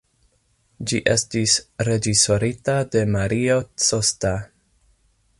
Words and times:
Ĝi 0.91 0.99
estis 1.15 1.57
reĝisorita 1.89 2.77
de 2.95 3.03
Mario 3.17 3.59
Costa. 3.89 4.33